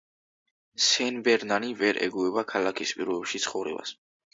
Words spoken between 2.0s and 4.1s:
ეგუება ქალაქის პირობებში ცხოვრებას.